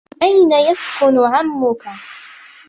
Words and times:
أين 0.23 0.51
يسكن 0.69 1.19
عمك؟ 1.19 1.83